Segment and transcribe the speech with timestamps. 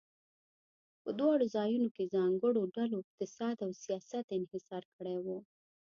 [1.03, 5.27] په دواړو ځایونو کې ځانګړو ډلو اقتصاد او سیاست انحصار کړی و.